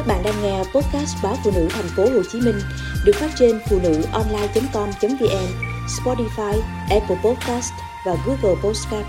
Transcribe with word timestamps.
Các 0.00 0.06
bạn 0.06 0.22
đang 0.24 0.34
nghe 0.42 0.58
podcast 0.58 1.16
báo 1.22 1.34
phụ 1.44 1.50
nữ 1.54 1.68
thành 1.70 1.84
phố 1.96 2.02
Hồ 2.02 2.22
Chí 2.32 2.40
Minh 2.40 2.54
được 3.04 3.12
phát 3.14 3.30
trên 3.38 3.60
phụ 3.70 3.78
nữ 3.82 4.02
online.com.vn, 4.12 5.48
Spotify, 5.86 6.60
Apple 6.90 7.16
Podcast 7.24 7.72
và 8.06 8.16
Google 8.26 8.60
Podcast. 8.62 9.06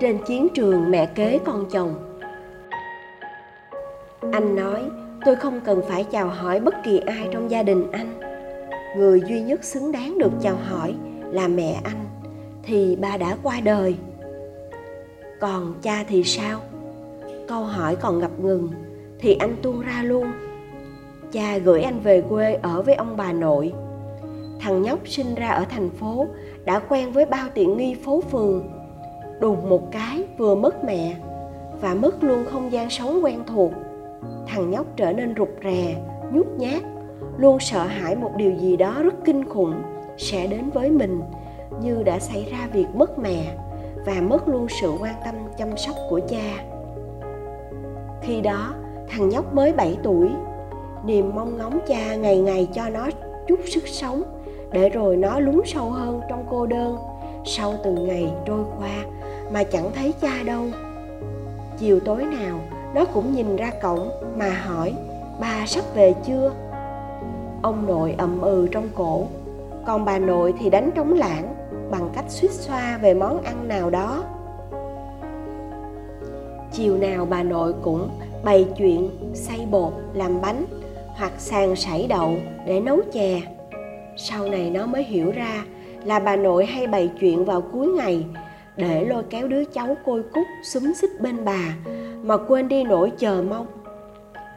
Trên 0.00 0.18
chiến 0.26 0.48
trường 0.54 0.90
mẹ 0.90 1.06
kế 1.06 1.38
con 1.44 1.70
chồng. 1.70 2.18
Anh 4.32 4.56
nói, 4.56 4.82
tôi 5.24 5.36
không 5.36 5.60
cần 5.64 5.82
phải 5.88 6.04
chào 6.04 6.28
hỏi 6.28 6.60
bất 6.60 6.74
kỳ 6.84 6.98
ai 6.98 7.28
trong 7.32 7.50
gia 7.50 7.62
đình 7.62 7.90
anh. 7.92 8.20
Người 8.96 9.22
duy 9.28 9.40
nhất 9.40 9.64
xứng 9.64 9.92
đáng 9.92 10.18
được 10.18 10.32
chào 10.42 10.56
hỏi 10.68 10.94
là 11.32 11.48
mẹ 11.48 11.80
anh 11.84 12.06
thì 12.62 12.96
bà 13.00 13.16
đã 13.16 13.36
qua 13.42 13.60
đời. 13.60 13.96
Còn 15.40 15.74
cha 15.82 16.04
thì 16.08 16.24
sao? 16.24 16.60
Câu 17.48 17.64
hỏi 17.64 17.96
còn 17.96 18.18
ngập 18.18 18.40
ngừng, 18.40 18.68
thì 19.18 19.34
anh 19.34 19.56
tuôn 19.62 19.80
ra 19.80 20.02
luôn. 20.02 20.26
Cha 21.32 21.58
gửi 21.58 21.82
anh 21.82 22.00
về 22.00 22.20
quê 22.20 22.54
ở 22.54 22.82
với 22.82 22.94
ông 22.94 23.16
bà 23.16 23.32
nội. 23.32 23.72
Thằng 24.60 24.82
nhóc 24.82 24.98
sinh 25.08 25.34
ra 25.34 25.48
ở 25.48 25.64
thành 25.68 25.90
phố, 25.90 26.26
đã 26.64 26.78
quen 26.78 27.12
với 27.12 27.26
bao 27.26 27.46
tiện 27.54 27.76
nghi 27.76 27.94
phố 28.04 28.20
phường. 28.20 28.68
Đùng 29.40 29.68
một 29.68 29.92
cái 29.92 30.24
vừa 30.38 30.54
mất 30.54 30.84
mẹ, 30.84 31.16
và 31.80 31.94
mất 31.94 32.24
luôn 32.24 32.44
không 32.44 32.72
gian 32.72 32.90
sống 32.90 33.24
quen 33.24 33.40
thuộc. 33.46 33.72
Thằng 34.46 34.70
nhóc 34.70 34.86
trở 34.96 35.12
nên 35.12 35.34
rụt 35.38 35.48
rè, 35.64 35.96
nhút 36.32 36.46
nhát, 36.56 36.82
luôn 37.36 37.60
sợ 37.60 37.82
hãi 37.82 38.16
một 38.16 38.30
điều 38.36 38.52
gì 38.52 38.76
đó 38.76 38.94
rất 39.02 39.14
kinh 39.24 39.48
khủng 39.48 39.74
sẽ 40.18 40.46
đến 40.46 40.70
với 40.70 40.90
mình, 40.90 41.20
như 41.82 42.02
đã 42.02 42.18
xảy 42.18 42.46
ra 42.50 42.68
việc 42.72 42.86
mất 42.94 43.18
mẹ, 43.18 43.56
và 44.06 44.14
mất 44.20 44.48
luôn 44.48 44.66
sự 44.80 44.92
quan 45.00 45.14
tâm 45.24 45.34
chăm 45.58 45.76
sóc 45.76 45.96
của 46.10 46.20
cha 46.28 46.75
khi 48.26 48.40
đó, 48.40 48.74
thằng 49.08 49.28
nhóc 49.28 49.54
mới 49.54 49.72
7 49.72 49.96
tuổi. 50.02 50.28
Niềm 51.04 51.30
mong 51.34 51.58
ngóng 51.58 51.78
cha 51.86 52.14
ngày 52.14 52.38
ngày 52.38 52.68
cho 52.74 52.88
nó 52.88 53.08
chút 53.46 53.60
sức 53.66 53.88
sống, 53.88 54.22
để 54.72 54.88
rồi 54.88 55.16
nó 55.16 55.40
lún 55.40 55.60
sâu 55.64 55.90
hơn 55.90 56.20
trong 56.28 56.44
cô 56.50 56.66
đơn. 56.66 56.96
Sau 57.44 57.74
từng 57.84 58.08
ngày 58.08 58.32
trôi 58.46 58.64
qua 58.78 59.04
mà 59.52 59.62
chẳng 59.62 59.90
thấy 59.94 60.14
cha 60.20 60.42
đâu. 60.46 60.64
Chiều 61.78 62.00
tối 62.00 62.24
nào, 62.24 62.58
nó 62.94 63.04
cũng 63.04 63.34
nhìn 63.34 63.56
ra 63.56 63.70
cổng 63.82 64.10
mà 64.36 64.50
hỏi 64.50 64.94
bà 65.40 65.66
sắp 65.66 65.84
về 65.94 66.14
chưa? 66.26 66.52
Ông 67.62 67.86
nội 67.86 68.14
ậm 68.18 68.40
ừ 68.40 68.68
trong 68.72 68.88
cổ, 68.94 69.26
còn 69.86 70.04
bà 70.04 70.18
nội 70.18 70.54
thì 70.58 70.70
đánh 70.70 70.90
trống 70.94 71.12
lãng, 71.12 71.54
bằng 71.90 72.08
cách 72.14 72.24
suýt 72.28 72.50
xoa 72.50 72.98
về 73.02 73.14
món 73.14 73.42
ăn 73.42 73.68
nào 73.68 73.90
đó 73.90 74.24
chiều 76.76 76.96
nào 76.96 77.26
bà 77.30 77.42
nội 77.42 77.74
cũng 77.82 78.08
bày 78.44 78.66
chuyện 78.78 79.10
xay 79.34 79.66
bột 79.70 79.92
làm 80.14 80.40
bánh 80.40 80.64
hoặc 81.16 81.32
sàn 81.38 81.76
sảy 81.76 82.06
đậu 82.08 82.34
để 82.66 82.80
nấu 82.80 83.00
chè. 83.12 83.42
Sau 84.16 84.48
này 84.48 84.70
nó 84.70 84.86
mới 84.86 85.04
hiểu 85.04 85.30
ra 85.30 85.64
là 86.04 86.18
bà 86.18 86.36
nội 86.36 86.66
hay 86.66 86.86
bày 86.86 87.10
chuyện 87.20 87.44
vào 87.44 87.60
cuối 87.60 87.86
ngày 87.86 88.24
để 88.76 89.04
lôi 89.04 89.22
kéo 89.30 89.48
đứa 89.48 89.64
cháu 89.64 89.96
côi 90.04 90.22
cút 90.22 90.46
xúm 90.64 90.92
xích 90.92 91.20
bên 91.20 91.44
bà 91.44 91.76
mà 92.22 92.36
quên 92.36 92.68
đi 92.68 92.84
nỗi 92.84 93.12
chờ 93.18 93.42
mong. 93.48 93.66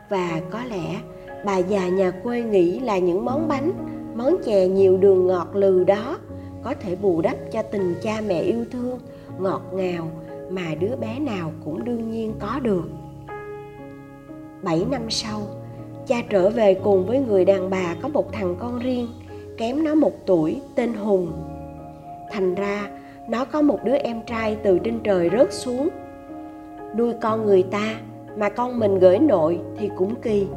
Và 0.09 0.41
có 0.51 0.59
lẽ 0.69 0.99
bà 1.45 1.57
già 1.57 1.87
nhà 1.87 2.11
quê 2.11 2.43
nghĩ 2.43 2.79
là 2.79 2.97
những 2.97 3.25
món 3.25 3.47
bánh, 3.47 3.71
món 4.15 4.35
chè 4.45 4.67
nhiều 4.67 4.97
đường 4.97 5.27
ngọt 5.27 5.47
lừ 5.53 5.83
đó 5.83 6.17
có 6.63 6.73
thể 6.81 6.95
bù 6.95 7.21
đắp 7.21 7.35
cho 7.51 7.61
tình 7.61 7.95
cha 8.03 8.21
mẹ 8.27 8.41
yêu 8.41 8.65
thương, 8.71 8.99
ngọt 9.39 9.61
ngào 9.73 10.07
mà 10.49 10.75
đứa 10.79 10.95
bé 10.95 11.19
nào 11.19 11.51
cũng 11.65 11.83
đương 11.83 12.11
nhiên 12.11 12.33
có 12.39 12.59
được. 12.59 12.83
7 14.61 14.85
năm 14.91 15.09
sau, 15.09 15.41
cha 16.07 16.15
trở 16.29 16.49
về 16.49 16.73
cùng 16.73 17.05
với 17.05 17.19
người 17.19 17.45
đàn 17.45 17.69
bà 17.69 17.95
có 18.01 18.09
một 18.09 18.33
thằng 18.33 18.55
con 18.59 18.79
riêng, 18.79 19.07
kém 19.57 19.83
nó 19.83 19.95
một 19.95 20.13
tuổi, 20.25 20.61
tên 20.75 20.93
hùng. 20.93 21.31
Thành 22.31 22.55
ra, 22.55 22.87
nó 23.27 23.45
có 23.45 23.61
một 23.61 23.79
đứa 23.83 23.95
em 23.95 24.21
trai 24.25 24.57
từ 24.63 24.79
trên 24.79 24.99
trời 25.03 25.29
rớt 25.29 25.53
xuống. 25.53 25.89
Nuôi 26.97 27.13
con 27.21 27.45
người 27.45 27.63
ta 27.63 27.95
mà 28.37 28.49
con 28.49 28.79
mình 28.79 28.99
gửi 28.99 29.19
nội 29.19 29.59
thì 29.77 29.89
cũng 29.95 30.15
kỳ. 30.15 30.47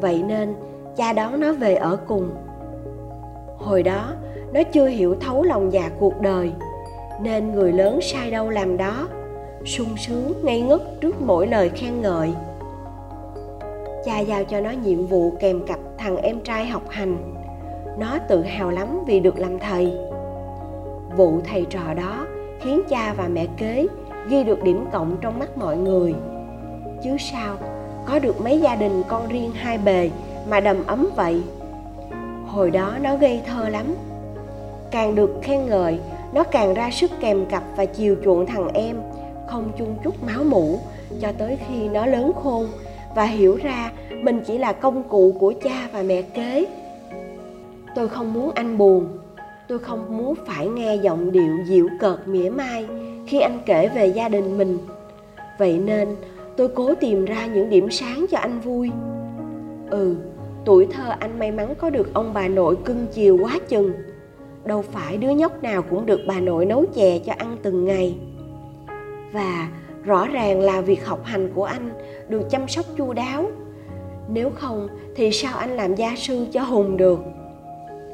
Vậy 0.00 0.22
nên, 0.22 0.54
cha 0.96 1.12
đón 1.12 1.40
nó 1.40 1.52
về 1.52 1.74
ở 1.74 1.98
cùng. 2.06 2.30
Hồi 3.58 3.82
đó, 3.82 4.12
nó 4.52 4.62
chưa 4.62 4.86
hiểu 4.86 5.14
thấu 5.20 5.42
lòng 5.42 5.72
dạ 5.72 5.90
cuộc 5.98 6.20
đời, 6.20 6.52
nên 7.22 7.52
người 7.52 7.72
lớn 7.72 8.00
sai 8.02 8.30
đâu 8.30 8.50
làm 8.50 8.76
đó 8.76 9.08
sung 9.64 9.96
sướng 9.96 10.32
ngây 10.42 10.60
ngất 10.60 11.00
trước 11.00 11.22
mỗi 11.22 11.46
lời 11.46 11.68
khen 11.68 12.00
ngợi. 12.00 12.32
Cha 14.04 14.18
giao 14.18 14.44
cho 14.44 14.60
nó 14.60 14.70
nhiệm 14.70 15.06
vụ 15.06 15.32
kèm 15.40 15.66
cặp 15.66 15.78
thằng 15.98 16.16
em 16.16 16.40
trai 16.40 16.66
học 16.66 16.82
hành. 16.88 17.16
Nó 17.98 18.18
tự 18.28 18.42
hào 18.42 18.70
lắm 18.70 19.00
vì 19.06 19.20
được 19.20 19.38
làm 19.38 19.58
thầy. 19.58 19.92
Vụ 21.16 21.40
thầy 21.44 21.66
trò 21.70 21.94
đó 21.94 22.26
khiến 22.60 22.82
cha 22.88 23.14
và 23.16 23.28
mẹ 23.28 23.46
kế 23.56 23.86
ghi 24.28 24.44
được 24.44 24.62
điểm 24.62 24.84
cộng 24.92 25.16
trong 25.20 25.38
mắt 25.38 25.58
mọi 25.58 25.76
người. 25.76 26.14
Chứ 27.04 27.16
sao, 27.18 27.56
có 28.06 28.18
được 28.18 28.40
mấy 28.40 28.60
gia 28.60 28.74
đình 28.74 29.02
con 29.08 29.28
riêng 29.28 29.50
hai 29.54 29.78
bề 29.78 30.10
mà 30.48 30.60
đầm 30.60 30.86
ấm 30.86 31.08
vậy? 31.16 31.42
Hồi 32.46 32.70
đó 32.70 32.92
nó 33.02 33.16
gây 33.16 33.40
thơ 33.46 33.68
lắm. 33.68 33.94
Càng 34.90 35.14
được 35.14 35.38
khen 35.42 35.66
ngợi, 35.66 35.98
nó 36.32 36.44
càng 36.44 36.74
ra 36.74 36.90
sức 36.90 37.10
kèm 37.20 37.46
cặp 37.46 37.62
và 37.76 37.84
chiều 37.84 38.16
chuộng 38.24 38.46
thằng 38.46 38.68
em 38.74 38.96
không 39.52 39.72
chung 39.78 39.96
chút 40.04 40.24
máu 40.24 40.44
mủ 40.44 40.78
cho 41.20 41.32
tới 41.38 41.58
khi 41.68 41.88
nó 41.88 42.06
lớn 42.06 42.32
khôn 42.42 42.66
và 43.16 43.24
hiểu 43.24 43.58
ra 43.62 43.92
mình 44.22 44.40
chỉ 44.46 44.58
là 44.58 44.72
công 44.72 45.02
cụ 45.08 45.36
của 45.40 45.52
cha 45.62 45.88
và 45.92 46.02
mẹ 46.02 46.22
kế. 46.22 46.66
Tôi 47.94 48.08
không 48.08 48.32
muốn 48.32 48.50
anh 48.54 48.78
buồn, 48.78 49.18
tôi 49.68 49.78
không 49.78 50.18
muốn 50.18 50.34
phải 50.46 50.66
nghe 50.66 50.96
giọng 50.96 51.32
điệu 51.32 51.56
dịu 51.66 51.88
cợt 52.00 52.28
mỉa 52.28 52.50
mai 52.50 52.86
khi 53.26 53.40
anh 53.40 53.58
kể 53.66 53.88
về 53.94 54.06
gia 54.06 54.28
đình 54.28 54.58
mình. 54.58 54.78
Vậy 55.58 55.78
nên 55.78 56.16
tôi 56.56 56.68
cố 56.68 56.94
tìm 56.94 57.24
ra 57.24 57.46
những 57.46 57.70
điểm 57.70 57.90
sáng 57.90 58.26
cho 58.30 58.38
anh 58.38 58.60
vui. 58.60 58.90
Ừ 59.90 60.16
tuổi 60.64 60.86
thơ 60.86 61.14
anh 61.18 61.38
may 61.38 61.52
mắn 61.52 61.74
có 61.78 61.90
được 61.90 62.14
ông 62.14 62.34
bà 62.34 62.48
nội 62.48 62.76
cưng 62.84 63.06
chiều 63.12 63.38
quá 63.42 63.58
chừng. 63.68 63.92
Đâu 64.64 64.82
phải 64.82 65.16
đứa 65.16 65.30
nhóc 65.30 65.62
nào 65.62 65.82
cũng 65.82 66.06
được 66.06 66.20
bà 66.26 66.40
nội 66.40 66.66
nấu 66.66 66.84
chè 66.94 67.18
cho 67.18 67.32
ăn 67.38 67.56
từng 67.62 67.84
ngày 67.84 68.16
và 69.32 69.68
rõ 70.04 70.26
ràng 70.26 70.60
là 70.60 70.80
việc 70.80 71.06
học 71.06 71.20
hành 71.24 71.52
của 71.54 71.64
anh 71.64 71.90
được 72.28 72.50
chăm 72.50 72.68
sóc 72.68 72.86
chu 72.96 73.12
đáo. 73.12 73.44
Nếu 74.28 74.50
không 74.50 74.88
thì 75.16 75.32
sao 75.32 75.58
anh 75.58 75.70
làm 75.70 75.94
gia 75.94 76.14
sư 76.16 76.46
cho 76.52 76.62
hùng 76.62 76.96
được? 76.96 77.20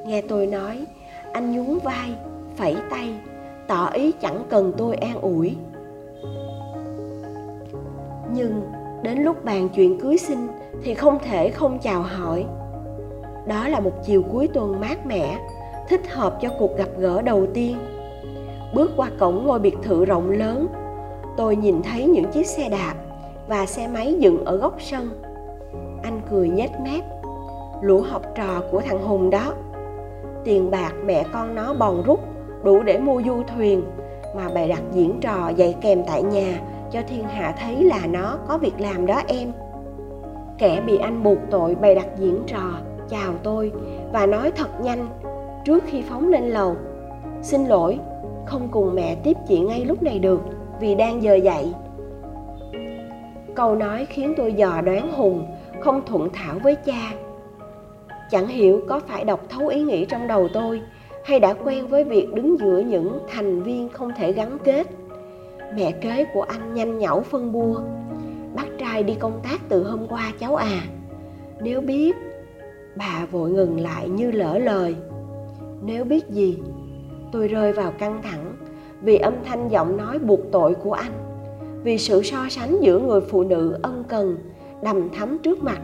Nghe 0.07 0.23
tôi 0.23 0.47
nói, 0.47 0.87
anh 1.33 1.53
nhún 1.53 1.79
vai, 1.79 2.15
phẩy 2.57 2.77
tay, 2.91 3.15
tỏ 3.67 3.87
ý 3.87 4.13
chẳng 4.13 4.45
cần 4.49 4.73
tôi 4.77 4.97
an 4.97 5.21
ủi. 5.21 5.57
Nhưng 8.33 8.63
đến 9.03 9.19
lúc 9.19 9.45
bàn 9.45 9.69
chuyện 9.75 10.01
cưới 10.01 10.19
xin 10.19 10.39
thì 10.83 10.95
không 10.95 11.19
thể 11.25 11.51
không 11.51 11.79
chào 11.79 12.03
hỏi. 12.03 12.45
Đó 13.47 13.69
là 13.69 13.81
một 13.81 13.93
chiều 14.05 14.23
cuối 14.33 14.49
tuần 14.55 14.81
mát 14.81 15.07
mẻ, 15.07 15.39
thích 15.89 16.11
hợp 16.11 16.39
cho 16.41 16.49
cuộc 16.59 16.77
gặp 16.77 16.89
gỡ 16.99 17.23
đầu 17.23 17.47
tiên. 17.55 17.77
Bước 18.75 18.91
qua 18.97 19.11
cổng 19.19 19.47
ngôi 19.47 19.59
biệt 19.59 19.77
thự 19.83 20.05
rộng 20.05 20.31
lớn 20.31 20.67
tôi 21.39 21.57
nhìn 21.57 21.83
thấy 21.83 22.07
những 22.07 22.25
chiếc 22.25 22.47
xe 22.47 22.69
đạp 22.69 22.95
và 23.49 23.67
xe 23.67 23.89
máy 23.89 24.15
dựng 24.19 24.45
ở 24.45 24.57
góc 24.57 24.75
sân. 24.79 25.11
Anh 26.03 26.21
cười 26.31 26.49
nhếch 26.49 26.71
mép. 26.85 27.05
Lũ 27.83 28.01
học 28.01 28.23
trò 28.35 28.63
của 28.71 28.81
thằng 28.81 29.03
hùng 29.03 29.31
đó. 29.31 29.55
Tiền 30.45 30.71
bạc 30.71 30.93
mẹ 31.05 31.25
con 31.33 31.55
nó 31.55 31.75
bòn 31.75 32.03
rút, 32.07 32.21
đủ 32.65 32.83
để 32.83 32.99
mua 32.99 33.23
du 33.27 33.43
thuyền, 33.43 33.83
mà 34.37 34.49
bày 34.55 34.69
đặt 34.69 34.83
diễn 34.93 35.19
trò 35.21 35.49
dạy 35.57 35.77
kèm 35.81 36.03
tại 36.07 36.23
nhà 36.23 36.61
cho 36.91 37.01
thiên 37.09 37.25
hạ 37.25 37.55
thấy 37.61 37.85
là 37.85 38.01
nó 38.11 38.39
có 38.49 38.59
việc 38.59 38.81
làm 38.81 39.07
đó 39.07 39.23
em. 39.27 39.53
Kẻ 40.59 40.83
bị 40.87 40.99
anh 40.99 41.23
buộc 41.23 41.39
tội 41.51 41.75
bày 41.75 41.95
đặt 41.95 42.07
diễn 42.19 42.43
trò, 42.47 42.71
chào 43.09 43.33
tôi 43.43 43.73
và 44.13 44.27
nói 44.27 44.53
thật 44.57 44.81
nhanh 44.81 45.09
trước 45.65 45.85
khi 45.87 46.03
phóng 46.03 46.29
lên 46.29 46.43
lầu. 46.43 46.77
Xin 47.43 47.67
lỗi, 47.67 47.99
không 48.47 48.69
cùng 48.71 48.95
mẹ 48.95 49.15
tiếp 49.15 49.37
chị 49.49 49.61
ngay 49.61 49.85
lúc 49.85 50.03
này 50.03 50.19
được 50.19 50.41
vì 50.81 50.95
đang 50.95 51.23
giờ 51.23 51.35
dậy. 51.35 51.73
Câu 53.55 53.75
nói 53.75 54.07
khiến 54.07 54.35
tôi 54.37 54.53
dò 54.53 54.81
đoán 54.81 55.13
hùng, 55.13 55.47
không 55.81 56.03
thuận 56.07 56.29
thảo 56.33 56.59
với 56.63 56.75
cha. 56.75 57.13
Chẳng 58.31 58.47
hiểu 58.47 58.81
có 58.89 59.01
phải 59.01 59.25
đọc 59.25 59.41
thấu 59.49 59.67
ý 59.67 59.83
nghĩ 59.83 60.05
trong 60.05 60.27
đầu 60.27 60.49
tôi, 60.53 60.83
hay 61.25 61.41
đã 61.41 61.55
quen 61.55 61.87
với 61.87 62.05
việc 62.05 62.35
đứng 62.35 62.59
giữa 62.59 62.79
những 62.79 63.19
thành 63.29 63.63
viên 63.63 63.89
không 63.89 64.11
thể 64.17 64.33
gắn 64.33 64.59
kết. 64.65 64.87
Mẹ 65.75 65.93
kế 65.93 66.25
của 66.35 66.43
anh 66.43 66.75
nhanh 66.75 66.99
nhảu 66.99 67.21
phân 67.21 67.53
bua, 67.53 67.81
bác 68.57 68.67
trai 68.79 69.03
đi 69.03 69.15
công 69.15 69.41
tác 69.43 69.61
từ 69.69 69.85
hôm 69.85 70.07
qua 70.09 70.33
cháu 70.39 70.57
à. 70.57 70.81
Nếu 71.61 71.81
biết, 71.81 72.17
bà 72.97 73.27
vội 73.31 73.51
ngừng 73.51 73.81
lại 73.81 74.09
như 74.09 74.31
lỡ 74.31 74.59
lời. 74.59 74.97
Nếu 75.83 76.05
biết 76.05 76.29
gì, 76.29 76.59
tôi 77.33 77.49
rơi 77.49 77.73
vào 77.73 77.93
căng 77.99 78.23
thẳng 78.23 78.48
vì 79.03 79.19
âm 79.19 79.35
thanh 79.45 79.69
giọng 79.69 79.97
nói 79.97 80.19
buộc 80.19 80.41
tội 80.53 80.75
của 80.75 80.93
anh, 80.93 81.13
vì 81.83 81.99
sự 81.99 82.23
so 82.23 82.39
sánh 82.51 82.77
giữa 82.81 82.99
người 82.99 83.21
phụ 83.21 83.43
nữ 83.43 83.79
ân 83.83 84.05
cần, 84.09 84.37
đầm 84.83 85.11
thắm 85.11 85.39
trước 85.43 85.63
mặt 85.63 85.79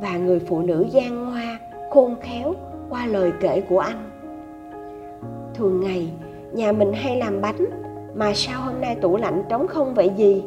và 0.00 0.16
người 0.16 0.38
phụ 0.38 0.60
nữ 0.60 0.86
gian 0.90 1.24
ngoa, 1.24 1.58
khôn 1.90 2.16
khéo 2.22 2.54
qua 2.90 3.06
lời 3.06 3.32
kể 3.40 3.62
của 3.68 3.78
anh. 3.78 4.10
Thường 5.54 5.80
ngày, 5.80 6.12
nhà 6.52 6.72
mình 6.72 6.92
hay 6.92 7.16
làm 7.16 7.40
bánh, 7.40 7.66
mà 8.14 8.32
sao 8.34 8.60
hôm 8.60 8.80
nay 8.80 8.96
tủ 9.00 9.16
lạnh 9.16 9.42
trống 9.48 9.66
không 9.66 9.94
vậy 9.94 10.10
gì? 10.16 10.44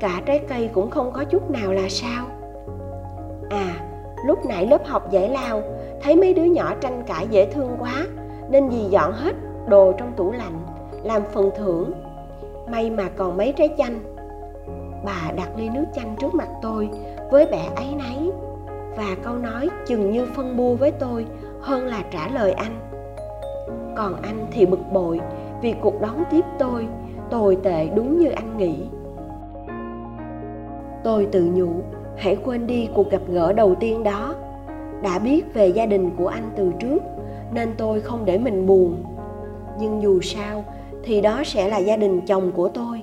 Cả 0.00 0.22
trái 0.26 0.38
cây 0.48 0.70
cũng 0.72 0.90
không 0.90 1.12
có 1.12 1.24
chút 1.24 1.50
nào 1.50 1.72
là 1.72 1.88
sao? 1.88 2.26
À 3.50 3.86
lúc 4.26 4.46
nãy 4.46 4.66
lớp 4.66 4.86
học 4.86 5.10
giải 5.10 5.28
lao, 5.28 5.62
thấy 6.02 6.16
mấy 6.16 6.34
đứa 6.34 6.44
nhỏ 6.44 6.74
tranh 6.80 7.02
cãi 7.06 7.26
dễ 7.30 7.50
thương 7.52 7.76
quá, 7.78 8.06
nên 8.50 8.70
dì 8.70 8.84
dọn 8.90 9.12
hết 9.12 9.36
đồ 9.68 9.92
trong 9.92 10.12
tủ 10.16 10.32
lạnh 10.32 10.65
làm 11.06 11.22
phần 11.32 11.50
thưởng. 11.56 11.92
May 12.70 12.90
mà 12.90 13.08
còn 13.16 13.36
mấy 13.36 13.52
trái 13.56 13.68
chanh. 13.78 14.00
Bà 15.04 15.32
đặt 15.36 15.48
ly 15.56 15.68
nước 15.68 15.84
chanh 15.94 16.16
trước 16.20 16.34
mặt 16.34 16.48
tôi 16.62 16.88
với 17.30 17.46
vẻ 17.46 17.68
ấy 17.76 17.86
nấy 17.98 18.30
và 18.96 19.16
câu 19.22 19.34
nói 19.34 19.68
chừng 19.86 20.10
như 20.10 20.26
phân 20.36 20.56
bua 20.56 20.74
với 20.74 20.90
tôi 20.90 21.26
hơn 21.60 21.86
là 21.86 22.04
trả 22.10 22.28
lời 22.28 22.52
anh. 22.52 22.80
Còn 23.96 24.22
anh 24.22 24.46
thì 24.52 24.66
bực 24.66 24.92
bội 24.92 25.20
vì 25.62 25.74
cuộc 25.80 26.00
đón 26.00 26.24
tiếp 26.30 26.44
tôi, 26.58 26.86
tồi 27.30 27.58
tệ 27.62 27.88
đúng 27.94 28.18
như 28.18 28.28
anh 28.28 28.56
nghĩ. 28.56 28.86
Tôi 31.04 31.26
tự 31.32 31.50
nhủ, 31.54 31.68
hãy 32.16 32.36
quên 32.44 32.66
đi 32.66 32.88
cuộc 32.94 33.10
gặp 33.10 33.22
gỡ 33.28 33.52
đầu 33.52 33.74
tiên 33.74 34.02
đó. 34.04 34.34
Đã 35.02 35.18
biết 35.18 35.54
về 35.54 35.68
gia 35.68 35.86
đình 35.86 36.10
của 36.16 36.26
anh 36.26 36.50
từ 36.56 36.72
trước, 36.78 37.02
nên 37.52 37.74
tôi 37.78 38.00
không 38.00 38.24
để 38.24 38.38
mình 38.38 38.66
buồn. 38.66 39.04
Nhưng 39.78 40.02
dù 40.02 40.20
sao 40.20 40.64
thì 41.06 41.20
đó 41.20 41.42
sẽ 41.44 41.68
là 41.68 41.78
gia 41.78 41.96
đình 41.96 42.20
chồng 42.26 42.52
của 42.52 42.68
tôi. 42.68 43.02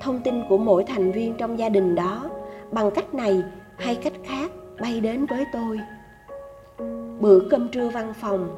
Thông 0.00 0.20
tin 0.20 0.42
của 0.48 0.58
mỗi 0.58 0.84
thành 0.84 1.12
viên 1.12 1.34
trong 1.34 1.58
gia 1.58 1.68
đình 1.68 1.94
đó, 1.94 2.30
bằng 2.70 2.90
cách 2.90 3.14
này 3.14 3.42
hay 3.76 3.94
cách 3.94 4.12
khác 4.24 4.50
bay 4.80 5.00
đến 5.00 5.26
với 5.26 5.44
tôi. 5.52 5.80
Bữa 7.20 7.40
cơm 7.50 7.68
trưa 7.68 7.88
văn 7.88 8.12
phòng, 8.20 8.48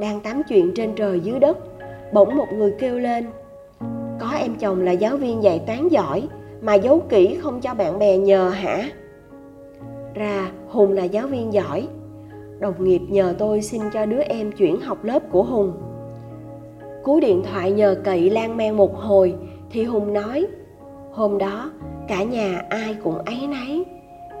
đang 0.00 0.20
tám 0.20 0.42
chuyện 0.48 0.72
trên 0.74 0.94
trời 0.94 1.20
dưới 1.20 1.38
đất, 1.38 1.58
bỗng 2.12 2.36
một 2.36 2.46
người 2.52 2.74
kêu 2.78 2.98
lên. 2.98 3.26
Có 4.20 4.30
em 4.38 4.54
chồng 4.54 4.80
là 4.80 4.92
giáo 4.92 5.16
viên 5.16 5.42
dạy 5.42 5.58
toán 5.66 5.88
giỏi, 5.88 6.28
mà 6.60 6.74
giấu 6.74 7.00
kỹ 7.08 7.38
không 7.42 7.60
cho 7.60 7.74
bạn 7.74 7.98
bè 7.98 8.18
nhờ 8.18 8.48
hả? 8.48 8.84
Ra, 10.14 10.50
hùng 10.68 10.92
là 10.92 11.04
giáo 11.04 11.26
viên 11.26 11.52
giỏi. 11.52 11.88
Đồng 12.58 12.84
nghiệp 12.84 13.02
nhờ 13.08 13.34
tôi 13.38 13.62
xin 13.62 13.82
cho 13.92 14.06
đứa 14.06 14.22
em 14.22 14.52
chuyển 14.52 14.80
học 14.80 15.04
lớp 15.04 15.22
của 15.30 15.42
hùng 15.42 15.72
cú 17.04 17.20
điện 17.20 17.42
thoại 17.42 17.72
nhờ 17.72 17.96
cậy 18.04 18.30
lan 18.30 18.56
man 18.56 18.76
một 18.76 18.96
hồi, 18.96 19.34
thì 19.70 19.84
hùng 19.84 20.12
nói, 20.12 20.46
hôm 21.12 21.38
đó, 21.38 21.70
cả 22.08 22.22
nhà 22.22 22.62
ai 22.68 22.96
cũng 23.04 23.18
ấy 23.18 23.46
nấy 23.46 23.84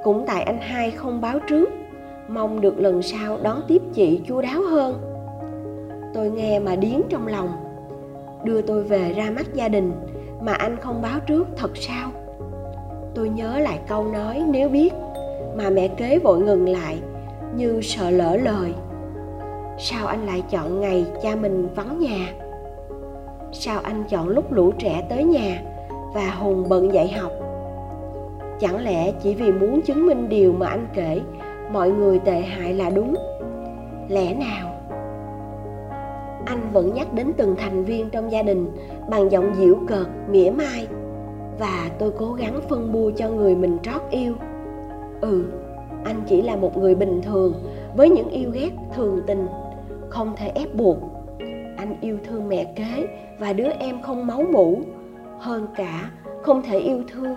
cũng 0.04 0.24
tại 0.26 0.42
anh 0.42 0.58
hai 0.60 0.90
không 0.90 1.20
báo 1.20 1.38
trước, 1.48 1.70
mong 2.28 2.60
được 2.60 2.78
lần 2.78 3.02
sau 3.02 3.38
đón 3.42 3.60
tiếp 3.68 3.82
chị 3.92 4.20
chu 4.26 4.40
đáo 4.40 4.62
hơn. 4.62 4.94
Tôi 6.14 6.30
nghe 6.30 6.58
mà 6.58 6.76
điếng 6.76 7.02
trong 7.08 7.26
lòng. 7.26 7.48
Đưa 8.44 8.62
tôi 8.62 8.82
về 8.82 9.12
ra 9.12 9.30
mắt 9.30 9.54
gia 9.54 9.68
đình, 9.68 9.92
mà 10.40 10.52
anh 10.52 10.76
không 10.76 11.02
báo 11.02 11.20
trước 11.26 11.46
thật 11.56 11.70
sao? 11.74 12.10
Tôi 13.14 13.28
nhớ 13.28 13.58
lại 13.58 13.78
câu 13.88 14.04
nói, 14.04 14.42
nếu 14.48 14.68
biết. 14.68 14.92
Mà 15.56 15.70
mẹ 15.70 15.88
kế 15.88 16.18
vội 16.18 16.40
ngừng 16.40 16.68
lại, 16.68 16.98
như 17.56 17.80
sợ 17.82 18.10
lỡ 18.10 18.36
lời. 18.36 18.72
Sao 19.78 20.06
anh 20.06 20.26
lại 20.26 20.42
chọn 20.50 20.80
ngày 20.80 21.06
cha 21.22 21.36
mình 21.36 21.68
vắng 21.74 21.98
nhà? 21.98 22.32
Sao 23.52 23.80
anh 23.82 24.04
chọn 24.08 24.28
lúc 24.28 24.52
lũ 24.52 24.72
trẻ 24.78 25.06
tới 25.08 25.24
nhà 25.24 25.62
và 26.14 26.30
hùng 26.30 26.64
bận 26.68 26.92
dạy 26.92 27.08
học? 27.08 27.32
Chẳng 28.60 28.84
lẽ 28.84 29.12
chỉ 29.22 29.34
vì 29.34 29.52
muốn 29.52 29.82
chứng 29.82 30.06
minh 30.06 30.28
điều 30.28 30.52
mà 30.52 30.66
anh 30.66 30.86
kể, 30.94 31.20
mọi 31.72 31.90
người 31.90 32.18
tệ 32.18 32.40
hại 32.40 32.74
là 32.74 32.90
đúng? 32.90 33.14
Lẽ 34.08 34.34
nào? 34.34 34.68
Anh 36.44 36.70
vẫn 36.72 36.94
nhắc 36.94 37.12
đến 37.12 37.32
từng 37.36 37.54
thành 37.58 37.84
viên 37.84 38.10
trong 38.10 38.32
gia 38.32 38.42
đình 38.42 38.70
bằng 39.10 39.30
giọng 39.30 39.54
giễu 39.58 39.74
cợt, 39.88 40.06
mỉa 40.28 40.50
mai. 40.50 40.86
Và 41.58 41.90
tôi 41.98 42.12
cố 42.18 42.32
gắng 42.32 42.60
phân 42.68 42.92
bua 42.92 43.10
cho 43.16 43.28
người 43.28 43.54
mình 43.54 43.78
trót 43.82 44.02
yêu. 44.10 44.34
Ừ 45.20 45.44
anh 46.04 46.22
chỉ 46.26 46.42
là 46.42 46.56
một 46.56 46.76
người 46.76 46.94
bình 46.94 47.22
thường 47.22 47.54
với 47.96 48.10
những 48.10 48.28
yêu 48.28 48.50
ghét 48.50 48.70
thường 48.94 49.20
tình, 49.26 49.46
không 50.08 50.32
thể 50.36 50.52
ép 50.54 50.74
buộc 50.74 50.98
anh 51.82 51.96
yêu 52.00 52.18
thương 52.24 52.48
mẹ 52.48 52.72
kế 52.76 53.06
và 53.38 53.52
đứa 53.52 53.68
em 53.68 54.02
không 54.02 54.26
máu 54.26 54.44
mủ. 54.52 54.82
Hơn 55.38 55.66
cả, 55.76 56.10
không 56.42 56.62
thể 56.62 56.78
yêu 56.78 57.02
thương. 57.08 57.36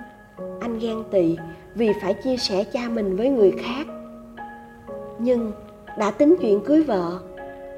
Anh 0.60 0.80
ghen 0.80 1.04
tị 1.12 1.38
vì 1.76 1.90
phải 2.02 2.14
chia 2.14 2.38
sẻ 2.38 2.64
cha 2.64 2.90
mình 2.90 3.16
với 3.16 3.30
người 3.30 3.52
khác. 3.52 3.88
Nhưng 5.20 5.52
đã 5.98 6.12
tính 6.12 6.36
chuyện 6.42 6.62
cưới 6.66 6.84
vợ, 6.84 7.20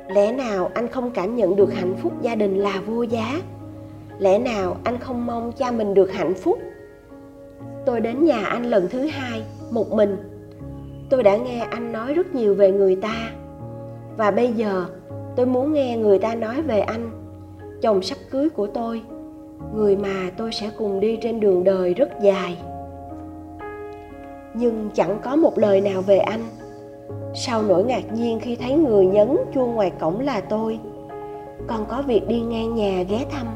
lẽ 0.08 0.31
nào 0.31 0.72
anh 0.74 0.88
không 0.88 1.12
cảm 1.12 1.36
nhận 1.36 1.56
được 1.56 1.74
hạnh 1.74 1.96
phúc 2.02 2.14
gia 2.22 2.36
đình 2.36 2.58
là 2.58 2.81
vô 2.86 3.04
giá? 3.04 3.42
Lẽ 4.19 4.40
nào 4.40 4.78
anh 4.84 4.98
không 5.00 5.25
mong 5.25 5.52
cha 5.52 5.72
mình 5.72 5.94
được 5.94 6.12
hạnh 6.12 6.34
phúc? 6.34 6.60
Tôi 7.86 8.02
đến 8.02 8.25
nhà 8.25 8.46
anh 8.46 8.64
lần 8.64 8.88
thứ 8.90 9.06
hai, 9.06 9.44
một 9.72 9.92
mình. 9.92 10.18
Tôi 11.10 11.24
đã 11.24 11.38
nghe 11.38 11.60
anh 11.60 11.92
nói 11.92 12.14
rất 12.14 12.36
nhiều 12.36 12.56
về 12.56 12.72
người 12.72 12.96
ta. 12.96 13.30
Và 14.18 14.31
bây 14.31 14.54
giờ 14.54 14.86
tôi 15.38 15.45
muốn 15.45 15.74
nghe 15.74 15.98
người 15.98 16.19
ta 16.19 16.36
nói 16.36 16.62
về 16.62 16.80
anh. 16.80 17.12
Chồng 17.81 18.01
sắp 18.01 18.18
cưới 18.31 18.50
của 18.50 18.68
tôi, 18.68 19.01
người 19.75 19.98
mà 19.98 20.31
tôi 20.38 20.51
sẽ 20.51 20.69
cùng 20.78 21.00
đi 21.00 21.18
trên 21.22 21.39
đường 21.39 21.63
đời 21.63 21.94
rất 21.94 22.10
dài. 22.22 22.57
Nhưng 24.54 24.89
chẳng 24.94 25.19
có 25.24 25.36
một 25.36 25.57
lời 25.57 25.81
nào 25.81 26.01
về 26.01 26.18
anh. 26.18 26.42
Sau 27.36 27.62
nỗi 27.62 27.84
ngạc 27.84 28.13
nhiên 28.13 28.39
khi 28.39 28.56
thấy 28.56 28.74
người 28.74 29.06
nhấn 29.06 29.38
chuông 29.54 29.75
ngoài 29.75 29.92
cổng 30.00 30.19
là 30.19 30.42
tôi, 30.42 30.80
còn 31.68 31.86
có 31.86 32.04
việc 32.07 32.28
đi 32.28 32.42
ngang 32.42 32.75
nhà 32.75 33.04
ghé 33.10 33.25
thăm. 33.31 33.48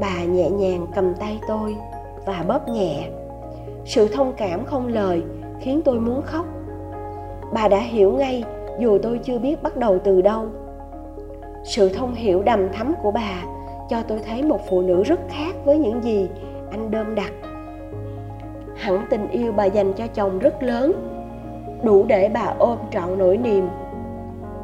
Bà 0.00 0.24
nhẹ 0.24 0.50
nhàng 0.50 0.86
cầm 0.94 1.14
tay 1.14 1.40
tôi 1.48 1.76
và 2.26 2.44
bóp 2.48 2.68
nhẹ. 2.68 3.08
Sự 3.84 4.08
thông 4.08 4.32
cảm 4.36 4.64
không 4.64 4.88
lời 4.88 5.22
khiến 5.60 5.80
tôi 5.84 6.00
muốn 6.00 6.22
khóc. 6.22 6.46
Bà 7.52 7.68
đã 7.68 7.78
hiểu 7.78 8.12
ngay 8.12 8.44
dù 8.78 8.98
tôi 9.02 9.18
chưa 9.18 9.38
biết 9.38 9.62
bắt 9.62 9.76
đầu 9.76 9.98
từ 9.98 10.22
đâu. 10.22 10.46
Sự 11.64 11.88
thông 11.88 12.14
hiểu 12.14 12.42
đầm 12.42 12.68
thắm 12.72 12.94
của 13.02 13.10
bà 13.10 13.42
cho 13.88 14.02
tôi 14.02 14.18
thấy 14.18 14.42
một 14.42 14.60
phụ 14.68 14.82
nữ 14.82 15.02
rất 15.02 15.20
khác 15.28 15.54
với 15.64 15.78
những 15.78 16.02
gì 16.02 16.28
anh 16.70 16.90
đơm 16.90 17.14
đặt. 17.14 17.32
Hẳn 18.76 19.06
tình 19.10 19.28
yêu 19.30 19.52
bà 19.52 19.64
dành 19.64 19.92
cho 19.92 20.06
chồng 20.06 20.38
rất 20.38 20.62
lớn, 20.62 20.92
đủ 21.82 22.04
để 22.08 22.30
bà 22.34 22.54
ôm 22.58 22.78
trọn 22.90 23.18
nỗi 23.18 23.36
niềm. 23.36 23.68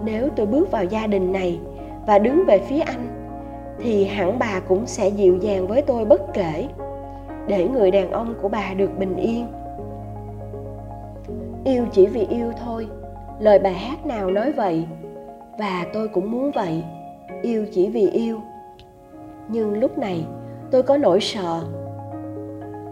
Nếu 0.04 0.28
tôi 0.36 0.46
bước 0.46 0.70
vào 0.70 0.84
gia 0.84 1.06
đình 1.06 1.32
này 1.32 1.60
và 2.06 2.18
đứng 2.18 2.44
về 2.46 2.58
phía 2.58 2.80
anh, 2.80 3.08
thì 3.78 4.04
hẳn 4.04 4.38
bà 4.38 4.60
cũng 4.68 4.86
sẽ 4.86 5.08
dịu 5.08 5.36
dàng 5.36 5.66
với 5.66 5.82
tôi 5.82 6.04
bất 6.04 6.34
kể, 6.34 6.68
để 7.46 7.68
người 7.68 7.90
đàn 7.90 8.10
ông 8.10 8.34
của 8.42 8.48
bà 8.48 8.74
được 8.74 8.98
bình 8.98 9.16
yên. 9.16 9.46
Yêu 11.64 11.84
chỉ 11.92 12.06
vì 12.06 12.26
yêu 12.30 12.52
thôi 12.64 12.86
lời 13.38 13.58
bài 13.58 13.74
hát 13.74 14.06
nào 14.06 14.30
nói 14.30 14.52
vậy? 14.52 14.86
Và 15.58 15.86
tôi 15.92 16.08
cũng 16.08 16.30
muốn 16.30 16.50
vậy, 16.50 16.84
yêu 17.42 17.66
chỉ 17.72 17.88
vì 17.88 18.10
yêu. 18.10 18.40
Nhưng 19.48 19.80
lúc 19.80 19.98
này, 19.98 20.26
tôi 20.70 20.82
có 20.82 20.96
nỗi 20.96 21.20
sợ. 21.20 21.60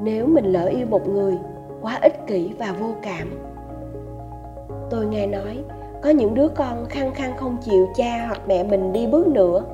Nếu 0.01 0.27
mình 0.27 0.45
lỡ 0.45 0.67
yêu 0.67 0.87
một 0.87 1.09
người 1.09 1.39
quá 1.83 1.99
ích 2.03 2.27
kỷ 2.27 2.51
và 2.59 2.75
vô 2.81 2.95
cảm, 3.03 3.41
tôi 4.91 5.07
nghe 5.07 5.27
nói 5.27 5.59
có 6.03 6.11
những 6.11 6.35
đứa 6.35 6.49
con 6.49 6.87
khăng 6.89 7.15
khăng 7.15 7.37
không 7.37 7.57
chịu 7.63 7.89
cha 7.97 8.25
hoặc 8.27 8.41
mẹ 8.47 8.65
mình 8.65 8.93
đi 8.93 9.07
bước 9.07 9.27
nữa. 9.27 9.65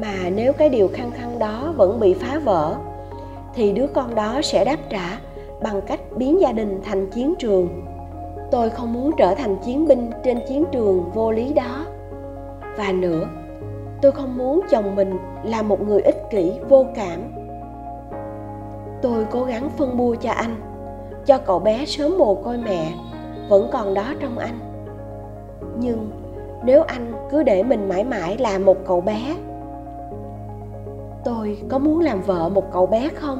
Mà 0.00 0.14
nếu 0.34 0.52
cái 0.52 0.68
điều 0.68 0.88
khăng 0.88 1.10
khăng 1.10 1.38
đó 1.38 1.74
vẫn 1.76 2.00
bị 2.00 2.14
phá 2.14 2.38
vỡ, 2.38 2.76
thì 3.54 3.72
đứa 3.72 3.86
con 3.86 4.14
đó 4.14 4.40
sẽ 4.42 4.64
đáp 4.64 4.76
trả 4.88 5.18
bằng 5.62 5.80
cách 5.86 6.00
biến 6.16 6.40
gia 6.40 6.52
đình 6.52 6.80
thành 6.84 7.10
chiến 7.10 7.34
trường 7.38 7.68
tôi 8.50 8.70
không 8.70 8.92
muốn 8.92 9.10
trở 9.18 9.34
thành 9.34 9.56
chiến 9.56 9.88
binh 9.88 10.10
trên 10.24 10.38
chiến 10.48 10.64
trường 10.72 11.10
vô 11.14 11.30
lý 11.30 11.52
đó. 11.52 11.84
Và 12.76 12.92
nữa, 12.92 13.28
tôi 14.02 14.12
không 14.12 14.36
muốn 14.36 14.60
chồng 14.70 14.96
mình 14.96 15.18
là 15.44 15.62
một 15.62 15.80
người 15.80 16.00
ích 16.02 16.22
kỷ, 16.30 16.52
vô 16.68 16.86
cảm. 16.94 17.20
Tôi 19.02 19.26
cố 19.30 19.44
gắng 19.44 19.68
phân 19.76 19.96
bua 19.96 20.14
cho 20.14 20.30
anh, 20.30 20.56
cho 21.26 21.38
cậu 21.38 21.58
bé 21.58 21.84
sớm 21.86 22.18
mồ 22.18 22.34
côi 22.34 22.56
mẹ, 22.56 22.92
vẫn 23.48 23.68
còn 23.72 23.94
đó 23.94 24.14
trong 24.20 24.38
anh. 24.38 24.58
Nhưng 25.78 26.10
nếu 26.64 26.82
anh 26.82 27.12
cứ 27.30 27.42
để 27.42 27.62
mình 27.62 27.88
mãi 27.88 28.04
mãi 28.04 28.36
là 28.38 28.58
một 28.58 28.76
cậu 28.86 29.00
bé, 29.00 29.36
tôi 31.24 31.58
có 31.68 31.78
muốn 31.78 32.00
làm 32.00 32.22
vợ 32.22 32.48
một 32.48 32.72
cậu 32.72 32.86
bé 32.86 33.08
không? 33.08 33.38